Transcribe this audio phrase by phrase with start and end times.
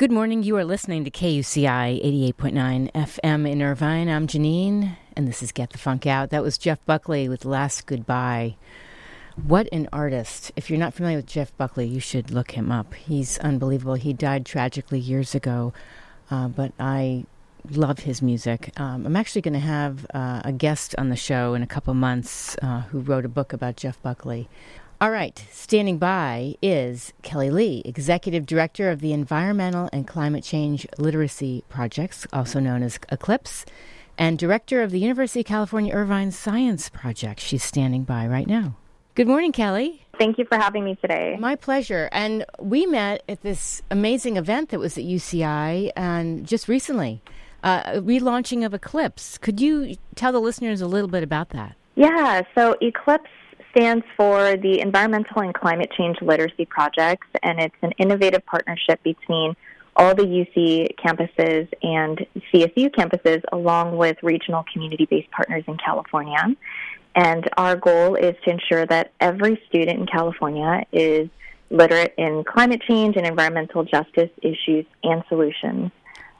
[0.00, 0.42] Good morning.
[0.42, 2.02] You are listening to KUCI
[2.34, 4.08] 88.9 FM in Irvine.
[4.08, 6.30] I'm Janeane, and this is Get the Funk Out.
[6.30, 8.56] That was Jeff Buckley with Last Goodbye.
[9.46, 10.52] What an artist.
[10.54, 12.94] If you're not familiar with Jeff Buckley, you should look him up.
[12.94, 13.94] He's unbelievable.
[13.94, 15.72] He died tragically years ago,
[16.30, 17.24] uh, but I
[17.68, 18.72] love his music.
[18.78, 21.94] Um, I'm actually going to have uh, a guest on the show in a couple
[21.94, 24.48] months uh, who wrote a book about Jeff Buckley.
[25.00, 30.86] All right, standing by is Kelly Lee, Executive Director of the Environmental and Climate Change
[30.98, 33.64] Literacy Projects, also known as Eclipse,
[34.18, 37.40] and Director of the University of California Irvine Science Project.
[37.40, 38.76] She's standing by right now.
[39.20, 40.02] Good morning, Kelly.
[40.18, 41.36] Thank you for having me today.
[41.38, 42.08] My pleasure.
[42.10, 47.20] And we met at this amazing event that was at UCI and just recently,
[47.62, 49.36] uh, relaunching of Eclipse.
[49.36, 51.76] Could you tell the listeners a little bit about that?
[51.96, 53.28] Yeah, so Eclipse
[53.72, 59.54] stands for the Environmental and Climate Change Literacy Projects, and it's an innovative partnership between
[59.96, 66.56] all the UC campuses and CSU campuses, along with regional community based partners in California.
[67.14, 71.28] And our goal is to ensure that every student in California is
[71.70, 75.90] literate in climate change and environmental justice issues and solutions.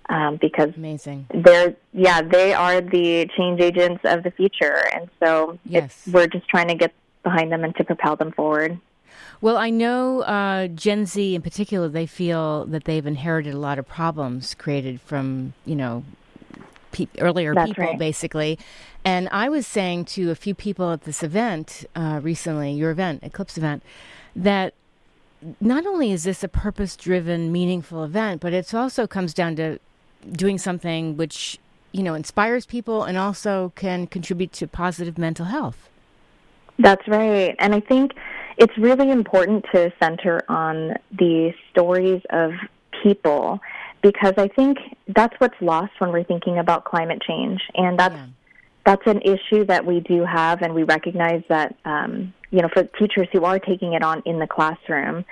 [0.08, 5.56] Um, because amazing, they're yeah they are the change agents of the future, and so
[5.64, 6.08] yes.
[6.12, 8.80] we're just trying to get behind them and to propel them forward.
[9.41, 13.78] Well, I know uh, Gen Z in particular, they feel that they've inherited a lot
[13.78, 16.04] of problems created from, you know,
[16.92, 17.98] pe- earlier That's people, right.
[17.98, 18.58] basically.
[19.05, 23.22] And I was saying to a few people at this event uh, recently, your event,
[23.22, 23.82] Eclipse event,
[24.36, 24.74] that
[25.60, 29.78] not only is this a purpose driven, meaningful event, but it also comes down to
[30.32, 31.58] doing something which,
[31.92, 35.88] you know, inspires people and also can contribute to positive mental health.
[36.78, 37.56] That's right.
[37.59, 38.12] And I think
[38.59, 42.53] it's really important to center on the stories of
[43.03, 43.60] people
[44.03, 44.78] because I think
[45.09, 47.61] that's what's lost when we're thinking about climate change.
[47.75, 48.27] And that's Yeah.
[48.84, 52.83] that's an issue that we do have and we recognize that um, you know, for
[52.84, 55.25] teachers who are taking it on in the classroom,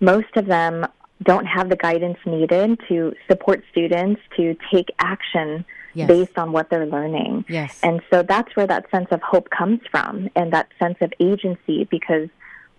[0.00, 0.86] most of them
[1.22, 6.06] don't have the guidance needed to support students to take action Yes.
[6.06, 7.44] based on what they're learning.
[7.48, 7.80] Yes.
[7.82, 11.82] And so that's where that sense of hope comes from and that sense of agency
[11.90, 12.28] because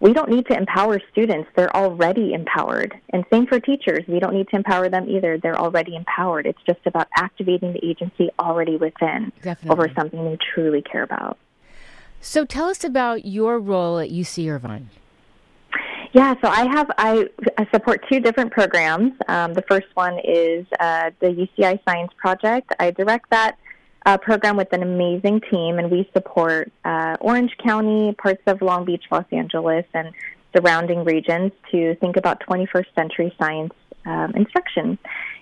[0.01, 1.47] we don't need to empower students.
[1.55, 2.93] They're already empowered.
[3.13, 4.03] And same for teachers.
[4.07, 5.37] We don't need to empower them either.
[5.37, 6.47] They're already empowered.
[6.47, 9.69] It's just about activating the agency already within Definitely.
[9.69, 11.37] over something they truly care about.
[12.19, 14.89] So tell us about your role at UC Irvine.
[16.13, 19.13] Yeah, so I have I, I support two different programs.
[19.29, 22.73] Um, the first one is uh, the UCI Science Project.
[22.79, 23.57] I direct that
[24.05, 28.85] uh, program with an amazing team, and we support uh, Orange County, parts of Long
[28.85, 30.11] Beach, Los Angeles, and
[30.55, 33.73] surrounding regions to think about 21st century science
[34.05, 34.97] um, instruction.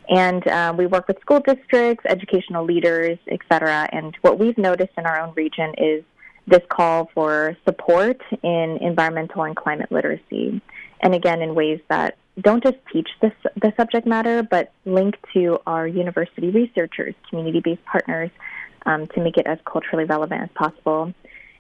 [0.10, 3.88] And uh, we work with school districts, educational leaders, et cetera.
[3.92, 6.04] And what we've noticed in our own region is
[6.48, 10.62] this call for support in environmental and climate literacy.
[11.02, 15.60] And again, in ways that don't just teach this, the subject matter, but link to
[15.66, 18.30] our university researchers, community based partners,
[18.86, 21.14] um, to make it as culturally relevant as possible.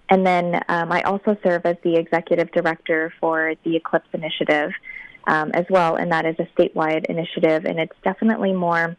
[0.09, 4.71] And then um, I also serve as the executive director for the Eclipse Initiative
[5.27, 8.97] um, as well, and that is a statewide initiative, and it's definitely more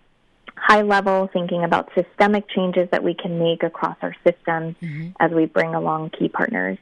[0.56, 4.76] high level, thinking about systemic changes that we can make across our systems
[5.18, 6.78] as we bring along key partners.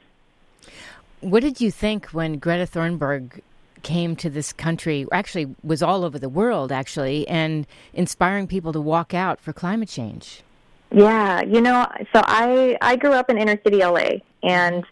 [1.21, 3.41] What did you think when Greta Thunberg
[3.83, 5.07] came to this country?
[5.13, 9.89] Actually, was all over the world, actually, and inspiring people to walk out for climate
[9.89, 10.43] change.
[10.91, 14.85] Yeah, you know, so I I grew up in inner city LA, and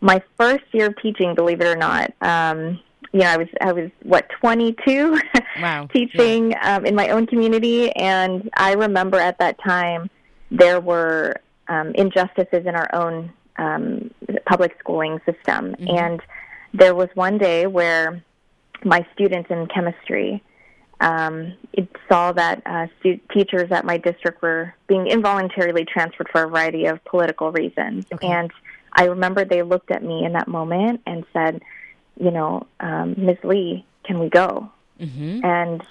[0.00, 2.78] my first year of teaching, believe it or not, um,
[3.12, 5.20] you know, I was I was what 22,
[5.60, 5.88] Wow.
[5.92, 10.08] teaching um, in my own community, and I remember at that time
[10.50, 11.34] there were
[11.68, 14.10] um, injustices in our own um,
[14.46, 16.20] public schooling system, and
[16.72, 18.22] there was one day where
[18.84, 20.42] my students in chemistry
[21.00, 26.44] um, it saw that uh, stu- teachers at my district were being involuntarily transferred for
[26.44, 28.04] a variety of political reasons.
[28.12, 28.28] Okay.
[28.28, 28.50] And
[28.92, 31.62] I remember they looked at me in that moment and said,
[32.18, 33.38] you know, um, Ms.
[33.44, 34.70] Lee, can we go?
[34.98, 35.82] hmm And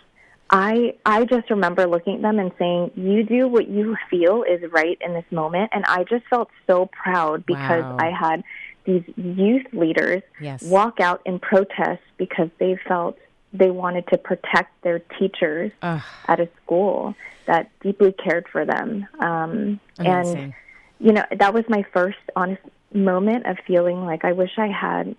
[0.51, 4.61] I I just remember looking at them and saying, "You do what you feel is
[4.71, 7.97] right in this moment." And I just felt so proud because Wow.
[7.99, 8.43] I had
[8.85, 10.61] these youth leaders Yes.
[10.63, 13.17] walk out in protest because they felt
[13.53, 16.01] they wanted to protect their teachers Ugh.
[16.27, 17.15] at a school
[17.45, 19.07] that deeply cared for them.
[19.19, 20.53] Um, and
[20.99, 22.61] you know, that was my first honest
[22.93, 25.15] moment of feeling like I wish I had,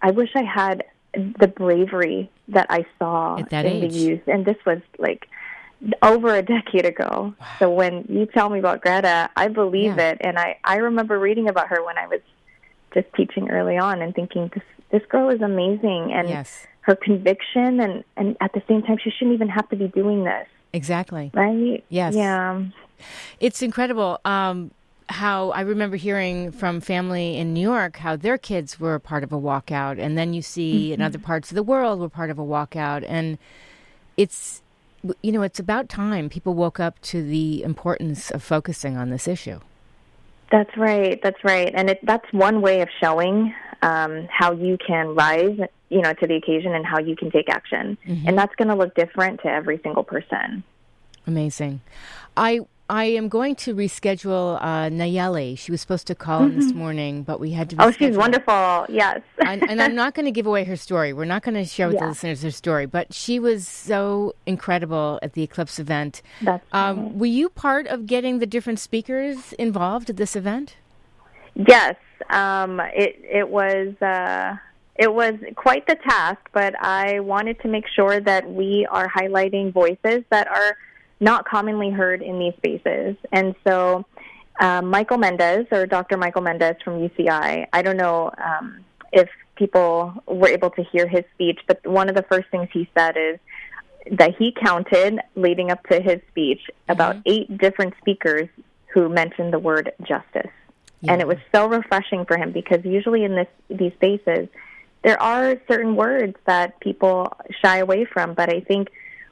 [0.00, 0.84] I wish I had
[1.14, 3.92] the bravery that I saw that in age.
[3.92, 4.28] the youth.
[4.28, 5.28] And this was like
[6.02, 7.34] over a decade ago.
[7.58, 10.10] So when you tell me about Greta, I believe Yeah.
[10.10, 10.18] it.
[10.22, 12.20] And I, I remember reading about her when I was
[12.94, 16.66] just teaching early on and thinking this this girl is amazing and Yes.
[16.82, 20.24] her conviction and and at the same time she shouldn't even have to be doing
[20.24, 21.30] this Exactly.
[21.34, 22.14] right Yes.
[22.14, 22.62] yeah
[23.40, 24.70] It's incredible um,
[25.08, 29.32] how I remember hearing from family in New York how their kids were part of
[29.32, 32.38] a walkout, and then you see in other parts of the world were part of
[32.38, 33.36] a walkout, and
[34.16, 34.62] it's
[35.20, 39.28] you know it's about time people woke up to the importance of focusing on this
[39.28, 39.60] issue.
[40.54, 41.72] That's right that's right.
[41.74, 43.52] And it, that's one way of showing
[43.82, 45.58] um, how you can rise
[45.90, 47.98] you know to the occasion and how you can take action.
[48.26, 50.62] And that's going to look different to every single person.
[51.26, 51.80] Amazing.
[52.36, 55.58] I I am going to reschedule uh, Nayeli.
[55.58, 57.76] She was supposed to call in this morning, but we had to.
[57.78, 61.12] oh she's wonderful yes and, and I'm not going to give away her story.
[61.12, 65.18] We're not going to share with the listeners her story, but she was so incredible
[65.22, 66.20] at the Eclipse event.
[66.42, 70.76] that's Um, were you part of getting the different speakers involved at this event?
[71.54, 71.96] Yes,
[72.30, 74.56] um, it it was uh,
[74.96, 79.72] it was quite the task, but I wanted to make sure that we are highlighting
[79.72, 80.76] voices that are
[81.24, 84.04] not commonly heard in these spaces, and so.
[84.60, 86.16] Um, Michael Mendez, or Dr.
[86.16, 87.66] Michael Mendez from UCI.
[87.72, 92.14] I don't know um, if people were able to hear his speech, but one of
[92.14, 93.40] the first things he said is
[94.12, 98.48] that he counted leading up to his speech about eight different speakers
[98.92, 100.52] who mentioned the word justice
[101.08, 104.48] and it was so refreshing for him because usually in this these spaces
[105.02, 107.32] there are certain words that people
[107.62, 108.88] shy away from but i think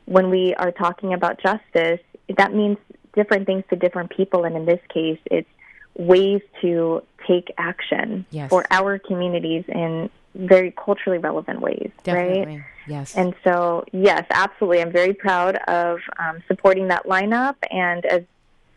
[0.06, 2.00] when we are talking about justice
[2.36, 2.76] that means
[3.14, 5.48] different things to different people and in this case it's
[5.96, 8.48] ways to take action Yes.
[8.50, 12.46] for our communities in very culturally relevant ways Definitely.
[12.56, 13.14] right Yes.
[13.16, 14.82] and so, yes, absolutely.
[14.82, 17.54] I'm very proud of um, supporting that lineup.
[17.70, 18.22] And as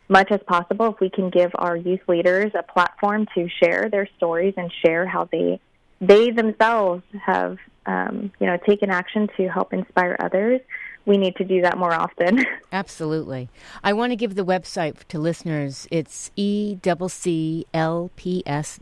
[0.08, 4.08] much as possible, if we can give our youth leaders a platform to share their
[4.16, 5.60] stories and share how they
[6.00, 7.56] they themselves have
[7.86, 10.60] um, you know taken action to help inspire others,
[11.06, 12.44] we need to do that more often.
[12.72, 13.48] Absolutely.
[13.82, 15.86] I want to give the website to listeners.
[15.90, 16.30] It's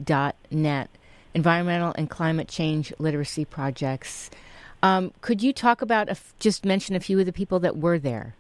[0.03, 0.91] dot net,
[1.35, 4.31] Environmental and Climate Change Literacy Projects.
[4.83, 8.35] Um, could you talk about, just mention a few of the people that were there?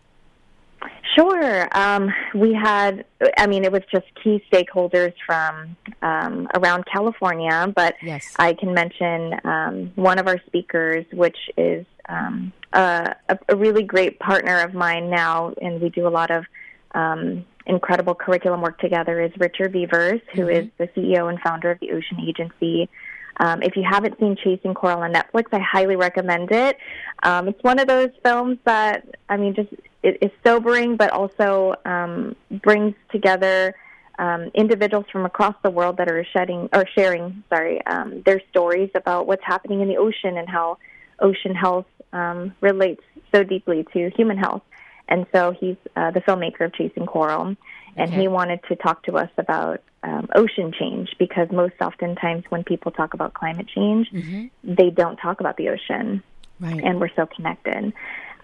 [1.14, 1.68] Sure.
[1.76, 3.04] Um, we had,
[3.36, 8.34] I mean, it was just key stakeholders from um, around California, but Yes.
[8.38, 13.14] I can mention um, one of our speakers, which is um, a,
[13.48, 16.44] a really great partner of mine now, and we do a lot of
[16.94, 21.80] um, incredible curriculum work together, is Richard Vevers, who is the CEO and founder of
[21.80, 22.88] the Ocean Agency.
[23.38, 26.76] Um, if you haven't seen Chasing Coral on Netflix, I highly recommend it.
[27.22, 29.70] Um, it's one of those films that, I mean, just
[30.04, 33.74] it is sobering, but also um, brings together
[34.18, 38.90] um, individuals from across the world that are shedding or sharing, sorry, um, their stories
[38.94, 40.78] about what's happening in the ocean and how
[41.20, 43.02] ocean health um, relates
[43.34, 44.62] so deeply to human health.
[45.08, 47.56] And so he's uh, the filmmaker of Chasing Coral,
[47.96, 48.20] and Okay.
[48.20, 52.90] he wanted to talk to us about um, ocean change because most oftentimes when people
[52.92, 54.06] talk about climate change,
[54.62, 56.22] they don't talk about the ocean
[56.60, 56.82] Right.
[56.84, 57.92] and we're so connected.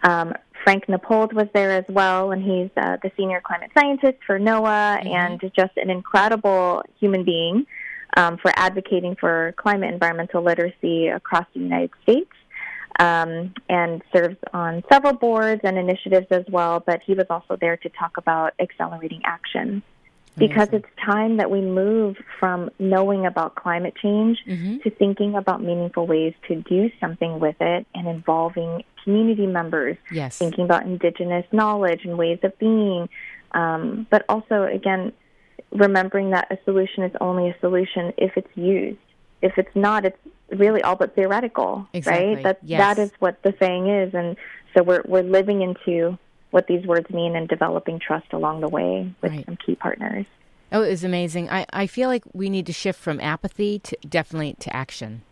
[0.02, 4.38] Um, Frank Niepold was there as well, and he's uh, the senior climate scientist for
[4.38, 7.66] NOAA and just an incredible human being
[8.16, 12.30] um, for advocating for climate environmental literacy across the United States.
[12.98, 17.78] Um, and serves on several boards and initiatives as well, but he was also there
[17.78, 19.82] to talk about accelerating action
[20.36, 20.84] because Amazing.
[20.84, 24.38] it's time that we move from knowing about climate change
[24.82, 30.38] to thinking about meaningful ways to do something with it and involving community members, Yes.
[30.38, 33.08] thinking about indigenous knowledge and ways of being,
[33.52, 35.12] um, but also, again,
[35.72, 38.98] remembering that a solution is only a solution if it's used.
[39.42, 40.18] If it's not, it's
[40.50, 42.34] really all but theoretical, Exactly.
[42.34, 42.42] right?
[42.44, 42.96] That Yes.
[42.96, 44.36] that is what the saying is, and
[44.74, 46.18] so we're we're living into
[46.50, 49.46] what these words mean and developing trust along the way with Right.
[49.46, 50.26] some key partners.
[50.72, 51.48] Oh, it was amazing.
[51.50, 55.22] I, I feel like we need to shift from apathy to definitely to action.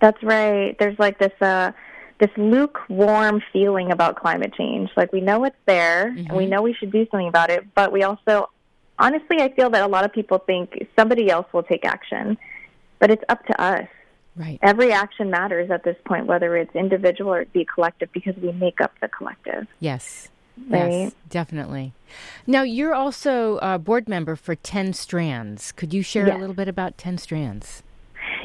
[0.00, 0.76] That's right.
[0.78, 1.72] There's like this uh
[2.18, 4.90] this lukewarm feeling about climate change.
[4.96, 7.92] Like we know it's there and we know we should do something about it, but
[7.92, 8.50] we also
[8.98, 12.36] honestly I feel that a lot of people think somebody else will take action.
[12.98, 13.86] But it's up to us.
[14.34, 14.58] Right.
[14.62, 18.52] Every action matters at this point, whether it's individual or it be collective, because we
[18.52, 19.66] make up the collective.
[19.80, 20.28] Yes.
[20.68, 20.90] Right?
[20.90, 21.92] Yes, definitely.
[22.46, 25.72] Now, you're also a board member for 10 Strands.
[25.72, 26.36] Could you share Yes.
[26.36, 27.82] a little bit about 10 Strands?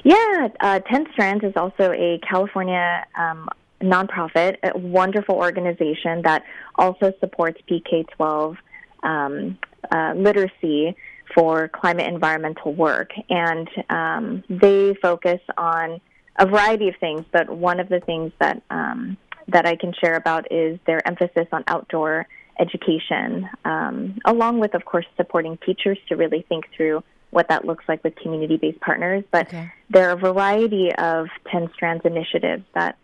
[0.03, 3.49] Yeah, uh, 10 Strands is also a California um,
[3.83, 6.43] nonprofit, a wonderful organization that
[6.75, 8.57] also supports PK 12
[9.03, 9.57] um,
[9.91, 10.95] uh, literacy
[11.35, 13.11] for climate environmental work.
[13.29, 15.99] And um, they focus on
[16.37, 20.15] a variety of things, but one of the things that, um, that I can share
[20.15, 22.27] about is their emphasis on outdoor
[22.59, 27.83] education, um, along with, of course, supporting teachers to really think through what that looks
[27.87, 29.23] like with community based partners.
[29.31, 29.71] But Okay.
[29.89, 32.97] there are a variety of 10 strands initiatives that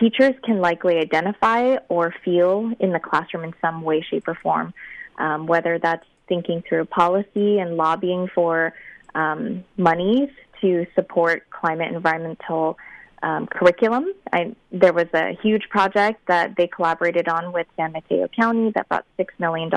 [0.00, 4.74] teachers can likely identify or feel in the classroom in some way, shape, or form,
[5.18, 8.72] um, whether that's thinking through policy and lobbying for
[9.14, 10.30] um, monies
[10.60, 12.78] to support climate environmental
[13.22, 14.06] um, curriculum.
[14.32, 18.88] I, there was a huge project that they collaborated on with San Mateo County that
[18.88, 19.70] brought $6 million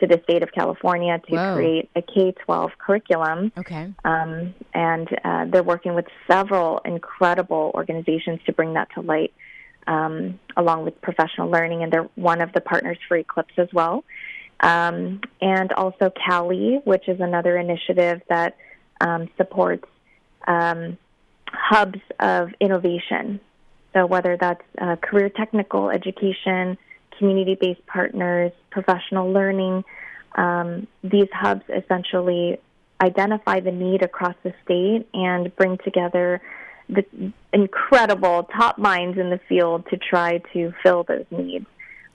[0.00, 1.54] to the state of California to Whoa.
[1.54, 3.52] create a K 12 curriculum.
[3.56, 3.92] Okay.
[4.04, 9.32] Um, and uh, they're working with several incredible organizations to bring that to light,
[9.86, 11.82] um, along with professional learning.
[11.82, 14.04] And they're one of the partners for Eclipse as well.
[14.60, 18.56] Um, and also Cali, which is another initiative that
[19.00, 19.86] um, supports
[20.46, 20.96] um,
[21.48, 23.40] hubs of innovation.
[23.92, 26.78] So whether that's uh, career technical education,
[27.18, 29.84] community-based partners, professional learning,
[30.36, 32.58] um, these hubs essentially
[33.00, 36.40] identify the need across the state and bring together
[36.88, 37.04] the
[37.52, 41.66] incredible top minds in the field to try to fill those needs.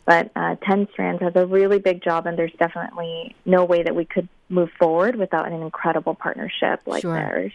[0.05, 3.95] But uh, 10 Strands has a really big job, and there's definitely no way that
[3.95, 7.13] we could move forward without an incredible partnership like Sure.
[7.13, 7.53] theirs.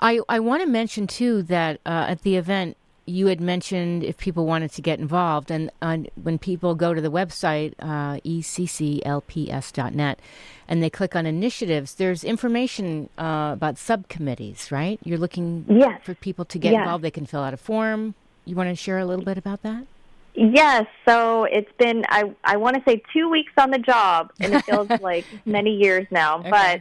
[0.00, 4.16] I, I want to mention, too, that uh, at the event, you had mentioned if
[4.16, 5.50] people wanted to get involved.
[5.50, 10.18] And uh, when people go to the website, uh, ecclps.net,
[10.68, 14.98] and they click on initiatives, there's information uh, about subcommittees, right?
[15.04, 16.00] You're looking Yes.
[16.02, 16.80] for people to get Yes.
[16.80, 17.04] involved.
[17.04, 18.14] They can fill out a form.
[18.44, 19.84] You want to share a little bit about that?
[20.36, 24.52] Yes, so it's been I I want to say two weeks on the job, and
[24.52, 26.38] it feels like many years now.
[26.38, 26.50] Okay.
[26.50, 26.80] But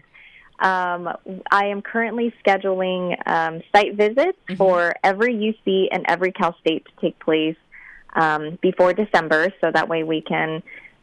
[0.64, 1.10] um,
[1.52, 4.56] I am currently scheduling um, site visits Mm-hmm.
[4.56, 7.56] for every UC and every Cal State to take place
[8.16, 10.62] um, before December, so that way we can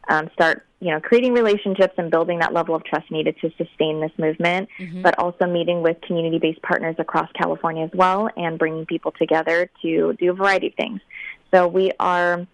[0.08, 4.00] um, start you know creating relationships and building that level of trust needed to sustain
[4.00, 4.68] this movement.
[4.78, 5.02] Mm-hmm.
[5.02, 10.14] But also meeting with community-based partners across California as well, and bringing people together to
[10.14, 11.00] do a variety of things.
[11.52, 12.46] So we are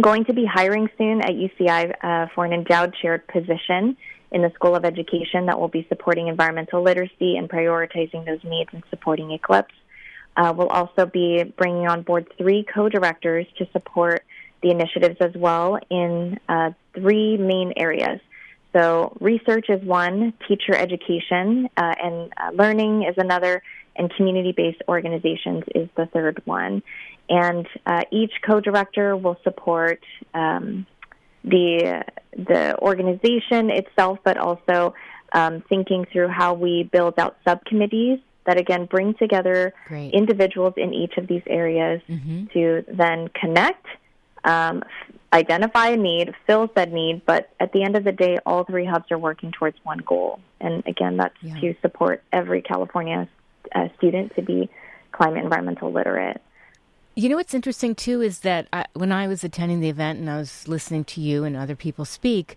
[0.00, 3.96] going to be hiring soon at UCI uh, for an endowed shared position
[4.32, 8.70] in the School of Education that will be supporting environmental literacy and prioritizing those needs
[8.72, 9.74] and supporting Eclipse.
[10.36, 14.24] Uh, we'll also be bringing on board three co-directors to support
[14.62, 18.20] the initiatives as well in uh, three main areas.
[18.72, 23.62] So research is one, teacher education uh, and uh, learning is another,
[23.96, 26.82] and community-based organizations is the third one.
[27.28, 30.86] And uh, each co-director will support um,
[31.44, 32.04] the
[32.36, 34.94] the organization itself, but also
[35.32, 40.12] um, thinking through how we build out subcommittees that again bring together Great.
[40.12, 42.50] individuals in each of these areas Mhm.
[42.52, 43.86] to then connect,
[44.44, 44.82] um,
[45.32, 48.84] identify a need, fill said need, but at the end of the day, all three
[48.84, 50.40] hubs are working towards one goal.
[50.60, 51.54] And again, that's Yeah.
[51.60, 53.28] to support every California
[53.74, 54.68] uh, student to be
[55.12, 56.40] climate environmental literate.
[57.14, 60.30] You know what's interesting too is that I, when I was attending the event and
[60.30, 62.56] I was listening to you and other people speak,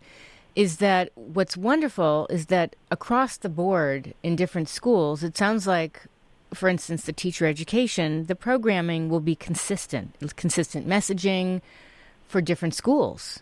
[0.56, 6.04] is that what's wonderful is that across the board in different schools, it sounds like,
[6.54, 11.62] for instance, the teacher education, the programming will be consistent, consistent messaging
[12.28, 13.42] for different schools.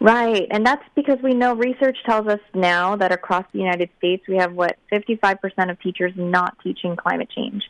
[0.00, 4.22] Right, and that's because we know research tells us now that across the United States
[4.28, 7.64] we have what 55% of teachers not teaching climate change.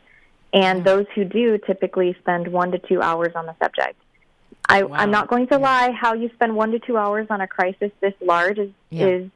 [0.53, 3.95] And those who do typically spend one to two hours on the subject.
[4.67, 4.97] I, Wow.
[4.97, 5.61] I'm not going to Yeah.
[5.61, 5.91] lie.
[5.91, 9.05] How you spend one to two hours on a crisis this large is Yeah.
[9.07, 9.29] is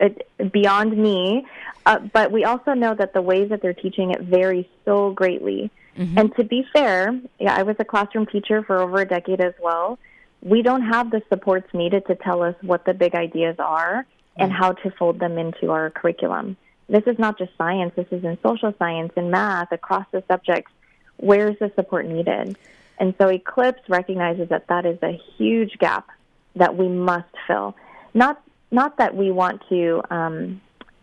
[0.00, 1.46] it, beyond me.
[1.86, 5.70] Uh, but we also know that the ways that they're teaching it vary so greatly.
[5.96, 6.16] Mhm.
[6.18, 9.54] And to be fair, yeah, I was a classroom teacher for over a decade as
[9.60, 9.98] well.
[10.42, 14.50] We don't have the supports needed to tell us what the big ideas are and
[14.50, 16.56] how to fold them into our curriculum.
[16.88, 20.70] This is not just science, this is in social science and math across the subjects.
[21.16, 22.56] Where's the support needed?
[22.98, 26.08] And so Eclipse recognizes that that is a huge gap
[26.56, 27.74] that we must fill.
[28.14, 30.60] Not not that we want to um,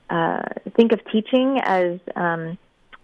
[0.10, 0.42] uh,
[0.76, 2.58] think of teaching as um,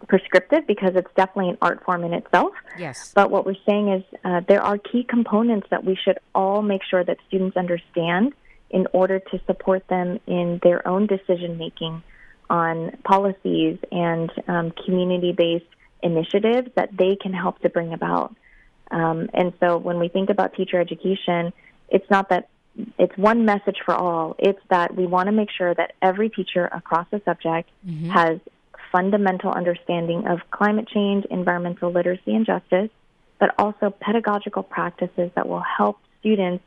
[0.08, 2.54] prescriptive because it's definitely an art form in itself.
[2.78, 3.12] Yes.
[3.14, 6.82] But what we're saying is uh, there are key components that we should all make
[6.84, 8.34] sure that students understand
[8.70, 12.02] in order to support them in their own decision making
[12.50, 15.66] on policies and um, community based
[16.04, 18.36] initiatives that they can help to bring about.
[18.92, 21.52] Um, and so when we think about teacher education,
[21.90, 22.50] it's not that
[23.00, 24.36] it's one message for all.
[24.38, 28.10] It's that we want to make sure that every teacher across the subject mm-hmm.
[28.10, 28.40] has
[28.92, 32.90] fundamental understanding of climate change, environmental literacy, and justice,
[33.40, 36.64] but also pedagogical practices that will help students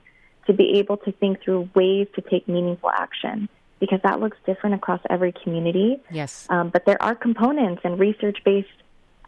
[0.46, 3.48] to be able to think through ways to take meaningful action
[3.80, 6.00] because that looks different across every community.
[6.10, 6.46] Yes.
[6.50, 8.68] Um, but there are components and research based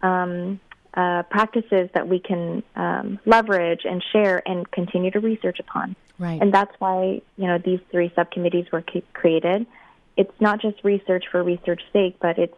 [0.03, 0.61] um,
[0.95, 5.95] uh, practices that we can um, leverage and share and continue to research upon.
[6.19, 6.41] Right.
[6.41, 9.67] And that's why you know these three subcommittees were created.
[10.17, 12.57] It's not just research for research's sake, but it's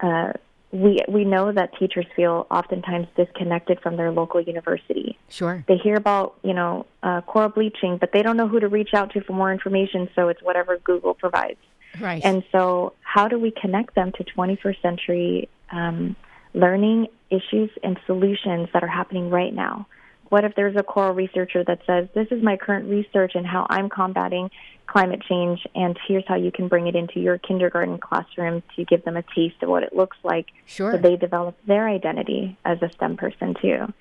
[0.00, 0.32] uh,
[0.70, 5.18] we we know that teachers feel oftentimes disconnected from their local university.
[5.28, 5.64] Sure.
[5.66, 8.90] They hear about you know uh, coral bleaching, but they don't know who to reach
[8.94, 10.08] out to for more information.
[10.14, 11.58] So it's whatever Google provides.
[12.00, 12.22] Right.
[12.24, 16.16] And so, how do we connect them to 21st century um,
[16.54, 19.86] learning issues and solutions that are happening right now?
[20.28, 23.66] What if there's a coral researcher that says, This is my current research and how
[23.70, 24.50] I'm combating
[24.86, 29.04] climate change, and here's how you can bring it into your kindergarten classroom to give
[29.04, 30.92] them a taste of what it looks like sure.
[30.92, 33.92] so they develop their identity as a STEM person too.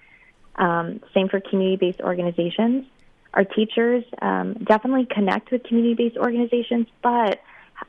[0.56, 2.86] Um, same for community-based organizations.
[3.34, 7.42] Our teachers um, definitely connect with community-based organizations, but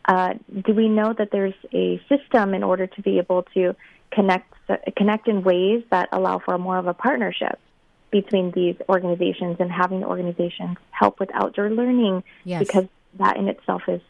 [0.05, 0.35] uh,
[0.67, 3.75] do we know that there's a system in order to be able to
[4.11, 4.53] connect
[4.97, 7.59] connect in ways that allow for more of a partnership?
[8.11, 12.61] Between these organizations and having the organizations help with outdoor learning yes.
[12.61, 12.87] because
[13.19, 14.01] that in itself is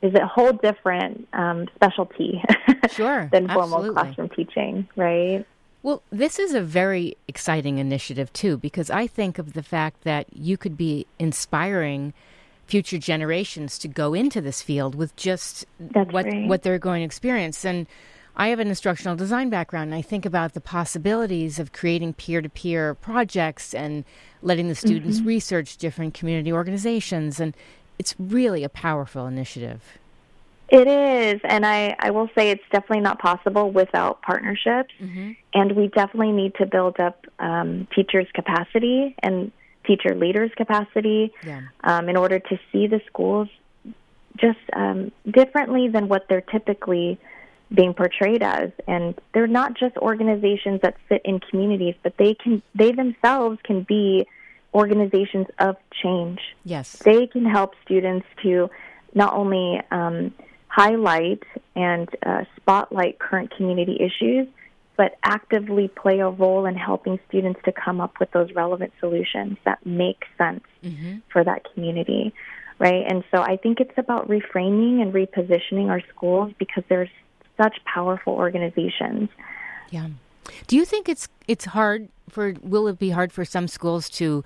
[0.00, 2.40] is a whole different um, specialty
[2.90, 4.02] sure, than formal absolutely.
[4.02, 5.44] classroom teaching, right?
[5.82, 10.26] Well, this is a very exciting initiative too because I think of the fact that
[10.32, 12.14] you could be inspiring
[12.66, 16.46] future generations to go into this field with just That's what right.
[16.46, 17.86] what they're going to experience and
[18.38, 22.40] I have an instructional design background, and I think about the possibilities of creating peer
[22.40, 24.04] to peer projects and
[24.42, 25.26] letting the students mm-hmm.
[25.26, 27.40] research different community organizations.
[27.40, 27.56] And
[27.98, 29.98] it's really a powerful initiative.
[30.68, 34.94] It is, and I, I will say it's definitely not possible without partnerships.
[35.00, 35.32] Mm-hmm.
[35.54, 39.50] And we definitely need to build up um, teachers' capacity and
[39.84, 41.62] teacher leaders' capacity yeah.
[41.82, 43.48] um, in order to see the schools
[44.36, 47.18] just um, differently than what they're typically
[47.72, 48.70] being portrayed as.
[48.86, 53.82] And they're not just organizations that sit in communities but they can they themselves can
[53.82, 54.26] be
[54.74, 56.40] organizations of change.
[56.64, 56.96] Yes.
[57.04, 58.70] They can help students to
[59.14, 60.34] not only um,
[60.68, 61.42] highlight
[61.74, 64.46] and uh, spotlight current community issues
[64.96, 69.56] but actively play a role in helping students to come up with those relevant solutions
[69.64, 71.18] that make sense mm-hmm.
[71.32, 72.32] for that community
[72.80, 73.04] right?
[73.08, 77.10] And so i think it's about reframing and repositioning our schools because there's
[77.60, 79.28] such powerful organizations.
[79.90, 80.08] Yeah.
[80.66, 84.44] Do you think it's it's hard for will it be hard for some schools to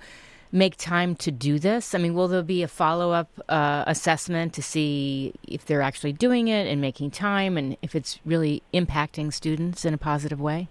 [0.51, 1.95] make time to do this?
[1.95, 6.13] I mean, will there be a follow up uh, assessment to see if they're actually
[6.13, 10.67] doing it and making time and if it's really impacting students in a positive way?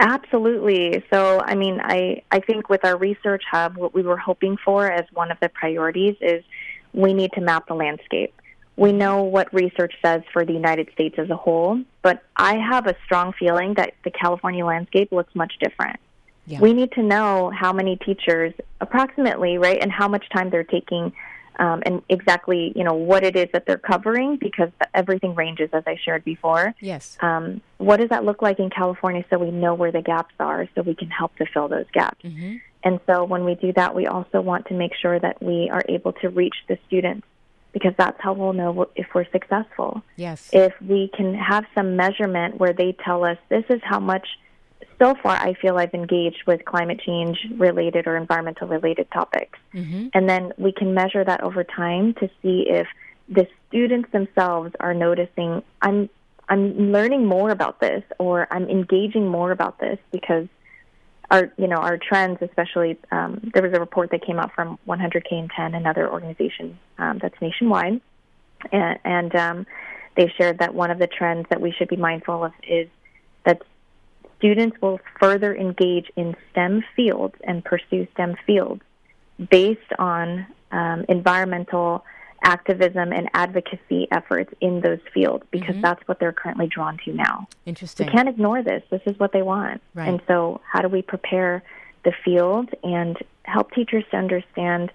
[0.00, 1.04] Absolutely.
[1.12, 4.90] So, I mean, I, I think with our research hub, what we were hoping for
[4.90, 6.44] as one of the priorities is
[6.92, 8.34] we need to map the landscape
[8.78, 12.86] we know what research says for the United States as a whole, but I have
[12.86, 15.98] a strong feeling that the California landscape looks much different.
[16.46, 16.60] Yeah.
[16.60, 21.12] We need to know how many teachers, approximately, right, and how much time they're taking,
[21.58, 25.82] um, and exactly, you know, what it is that they're covering, because everything ranges, as
[25.84, 26.72] I shared before.
[26.78, 27.18] Yes.
[27.20, 30.68] Um, what does that look like in California, so we know where the gaps are,
[30.76, 32.24] so we can help to fill those gaps.
[32.24, 32.58] Mm-hmm.
[32.84, 35.82] And so, when we do that, we also want to make sure that we are
[35.88, 37.26] able to reach the students
[37.72, 40.02] because that's how we'll know if we're successful.
[40.16, 40.48] Yes.
[40.52, 44.26] If we can have some measurement where they tell us this is how much
[45.00, 49.58] so far I feel I've engaged with climate change related or environmental related topics.
[49.74, 50.08] Mm-hmm.
[50.12, 52.86] And then we can measure that over time to see if
[53.28, 56.08] the students themselves are noticing I'm
[56.48, 60.48] I'm learning more about this or I'm engaging more about this because
[61.30, 64.78] our you know our trends, especially um, there was a report that came out from
[64.86, 68.00] 100Kin10, another organization um, that's nationwide,
[68.72, 69.66] and, and um,
[70.16, 72.88] they shared that one of the trends that we should be mindful of is
[73.44, 73.62] that
[74.38, 78.82] students will further engage in STEM fields and pursue STEM fields
[79.50, 82.04] based on um, environmental
[82.42, 85.80] activism and advocacy efforts in those fields because mm-hmm.
[85.80, 87.48] that's what they're currently drawn to now.
[87.66, 88.06] Interesting.
[88.06, 88.82] We can't ignore this.
[88.90, 89.82] This is what they want.
[89.94, 90.08] Right.
[90.08, 91.62] And so, how do we prepare
[92.04, 94.92] the field and help teachers to understand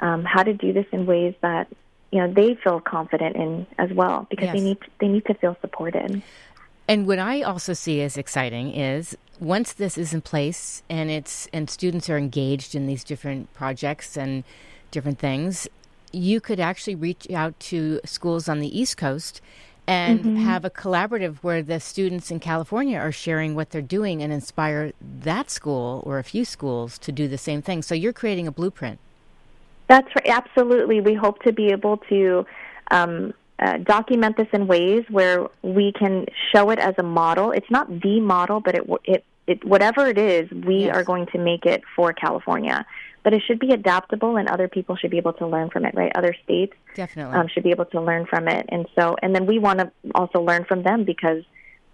[0.00, 1.68] um, how to do this in ways that
[2.10, 4.54] you know they feel confident in as well because yes.
[4.54, 6.22] they need to, they need to feel supported.
[6.86, 11.48] And what I also see as exciting is once this is in place and it's
[11.52, 14.44] and students are engaged in these different projects and
[14.90, 15.66] different things,
[16.14, 19.40] you could actually reach out to schools on the East Coast
[19.86, 20.36] and mm-hmm.
[20.36, 24.92] have a collaborative where the students in California are sharing what they're doing and inspire
[25.00, 27.82] that school or a few schools to do the same thing.
[27.82, 28.98] So you're creating a blueprint.
[29.86, 30.28] That's right.
[30.28, 31.00] Absolutely.
[31.02, 32.46] We hope to be able to
[32.90, 37.50] um, uh, document this in ways where we can show it as a model.
[37.50, 40.96] It's not the model, but it, it, it whatever it is, we yes.
[40.96, 42.86] are going to make it for California.
[43.24, 45.94] But it should be adaptable, and other people should be able to learn from it.
[45.94, 46.12] Right?
[46.14, 49.46] Other states definitely um, should be able to learn from it, and so and then
[49.46, 51.42] we want to also learn from them because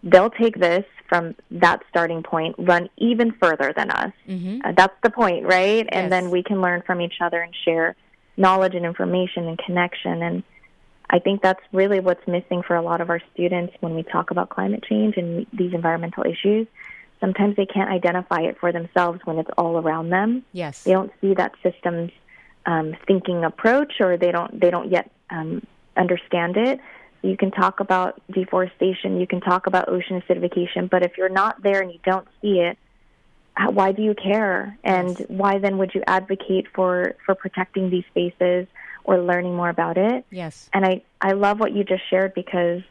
[0.03, 4.13] they'll take this from that starting point, run even further than us.
[4.29, 4.61] Mm-hmm.
[4.65, 5.85] Uh, that's the point, right?
[5.85, 5.89] Yes.
[5.93, 7.97] And then we can learn from each other and share
[8.37, 10.23] knowledge and information and connection.
[10.23, 10.43] And
[11.11, 14.31] I think that's really what's missing for a lot of our students when we talk
[14.31, 16.67] about climate change and these environmental issues.
[17.21, 20.45] Sometimes they can't identify it for themselves when it's all around them.
[20.53, 22.11] Yes, they don't see that systems
[22.67, 26.81] um, thinking approach, or they don't they don't yet um, understand it.
[27.23, 31.63] You can talk about deforestation, you can talk about ocean acidification, but if you're not
[31.63, 32.79] there and you don't see it,
[33.69, 34.79] why do you care?
[34.83, 38.67] And why then would you advocate for for protecting these spaces
[39.05, 40.25] or learning more about it?
[40.31, 40.71] Yes.
[40.73, 42.83] And I I love what you just shared because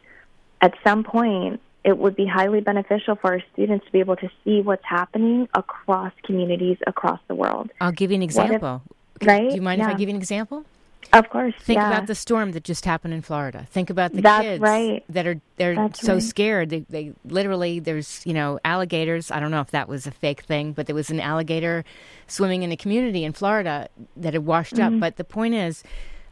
[0.60, 4.30] at some point it would be highly beneficial for our students to be able to
[4.44, 7.70] see what's happening across communities across the world.
[7.80, 8.82] I'll give you an example.
[9.20, 9.48] If, right?
[9.48, 9.88] Do you mind yeah.
[9.88, 10.64] if I give you an example?
[11.12, 11.54] Of course.
[11.58, 11.88] Think yeah.
[11.88, 13.66] about the storm that just happened in Florida.
[13.70, 15.04] Think about the That's kids right.
[15.08, 16.22] that are they're That's so right.
[16.22, 16.70] scared.
[16.70, 19.30] They, they literally there's you know alligators.
[19.30, 21.84] I don't know if that was a fake thing, but there was an alligator
[22.28, 24.94] swimming in a community in Florida that had washed mm-hmm.
[24.94, 25.00] up.
[25.00, 25.82] But the point is,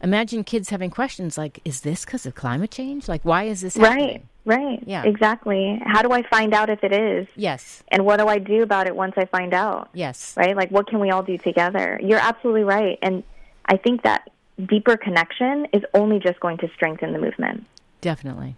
[0.01, 3.09] imagine kids having questions like, "Is this because of climate change?
[3.09, 3.91] Like, why is this right.
[3.91, 4.83] happening?" Right.
[4.87, 5.03] Yeah.
[5.05, 5.79] Exactly.
[5.85, 7.27] How do I find out if it is?
[7.37, 7.83] Yes.
[7.89, 9.91] And what do I do about it once I find out?
[9.93, 10.35] Yes.
[10.39, 10.57] Right?
[10.57, 12.01] Like what can we all do together?
[12.03, 12.99] You're absolutely right.
[13.03, 13.25] And
[13.67, 14.31] I think that
[14.67, 17.67] deeper connection is only just going to strengthen the movement.
[18.01, 18.57] Definitely.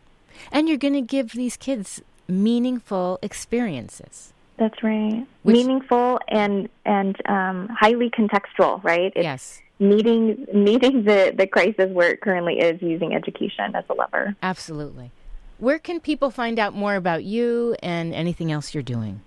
[0.52, 4.32] And you're going to give these kids meaningful experiences.
[4.58, 5.26] That's right.
[5.42, 9.12] Which, Meaningful and and um, highly contextual, right?
[9.16, 9.62] It's yes.
[9.80, 14.36] Meeting meeting the the crisis where it currently is using education as a lever.
[14.40, 15.10] Absolutely.
[15.60, 19.20] Where can people find out more about you and anything else you're doing?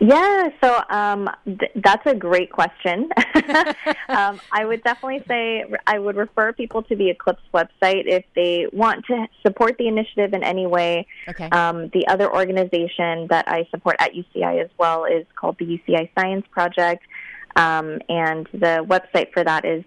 [0.00, 3.08] Yeah, so um, th- that's a great question.
[4.08, 8.66] um, I would definitely say I would refer people to the Eclipse website if they
[8.72, 11.06] want to support the initiative in any way.
[11.28, 11.48] Okay.
[11.50, 16.08] Um, the other organization that I support at UCI as well is called the UCI
[16.18, 17.04] Science Project,
[17.54, 19.84] um, and the website for that is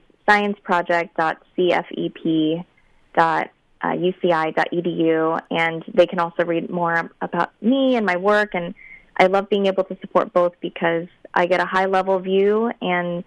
[3.85, 8.73] Uh, scienceproject.cfep.uci.edu, and they can also read more about me and my work and
[9.17, 13.23] I love being able to support both because I get a high level view and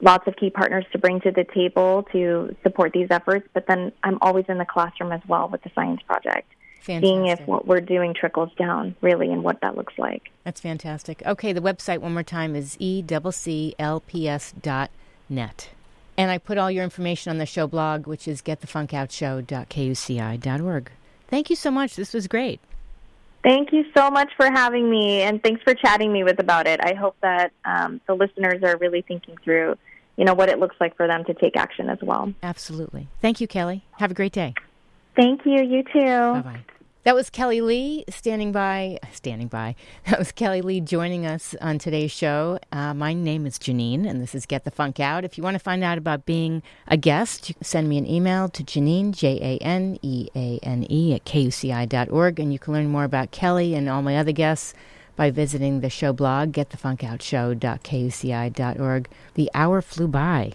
[0.00, 3.48] lots of key partners to bring to the table to support these efforts.
[3.54, 6.52] But then I'm always in the classroom as well with the science project.
[6.80, 7.08] Fantastic.
[7.08, 10.30] Seeing if what we're doing trickles down really and what that looks like.
[10.44, 11.22] That's fantastic.
[11.26, 13.80] Okay, the website one more time is ecclps.net.
[16.20, 20.90] And I put all your information on the show blog, which is getthefunkoutshow.kuci.org.
[21.28, 21.96] Thank you so much.
[21.96, 22.60] This was great.
[23.42, 26.78] Thank you so much for having me, and thanks for chatting me with about it.
[26.84, 29.78] I hope that um, the listeners are really thinking through,
[30.18, 32.34] you know, what it looks like for them to take action as well.
[32.42, 33.08] Absolutely.
[33.22, 33.86] Thank you, Kelly.
[33.92, 34.52] Have a great day.
[35.16, 35.62] Thank you.
[35.62, 36.34] You too.
[36.34, 36.60] Bye bye.
[37.02, 39.74] That was Kelly Lee standing by, standing by.
[40.10, 42.58] That was Kelly Lee joining us on today's show.
[42.72, 45.24] Uh, my name is Janeane, and this is Get the Funk Out.
[45.24, 48.62] If you want to find out about being a guest, send me an email to
[48.62, 53.04] Janeane, J A N E A N E, at kuci.org, and you can learn more
[53.04, 54.74] about Kelly and all my other guests
[55.16, 59.08] by visiting the show blog, getthefunkoutshow.kuci.org.
[59.34, 60.52] The hour flew by.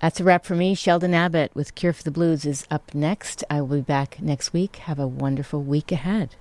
[0.00, 0.74] That's a wrap for me.
[0.74, 3.42] Sheldon Abbott with Cure for the Blues is up next.
[3.50, 4.76] I will be back next week.
[4.76, 6.36] Have a wonderful week ahead.